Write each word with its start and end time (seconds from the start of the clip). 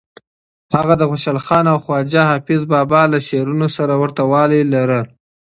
هغه 0.75 0.93
د 0.97 1.03
خوشحال 1.09 1.39
خان 1.45 1.65
او 1.73 1.77
خواجه 1.85 2.21
حافظ 2.31 2.61
بابا 2.71 3.01
له 3.11 3.19
شعرونو 3.27 3.67
سره 3.77 3.93
ورته 4.01 4.21
والی 4.31 4.61
لرلو. 4.73 5.01